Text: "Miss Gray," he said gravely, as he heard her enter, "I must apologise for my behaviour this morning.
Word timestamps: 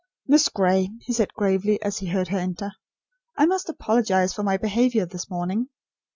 "Miss 0.25 0.49
Gray," 0.49 0.89
he 1.01 1.13
said 1.13 1.31
gravely, 1.35 1.79
as 1.83 1.99
he 1.99 2.07
heard 2.07 2.29
her 2.29 2.37
enter, 2.39 2.71
"I 3.37 3.45
must 3.45 3.69
apologise 3.69 4.33
for 4.33 4.41
my 4.41 4.57
behaviour 4.57 5.05
this 5.05 5.29
morning. 5.29 5.67